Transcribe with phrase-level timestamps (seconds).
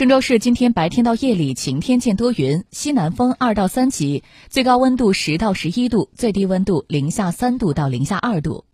[0.00, 8.64] 郑州市今天白天到夜里晴天见多云，西南风二到三级，最高温度十到十一度，最低温度零下三度到零下二度。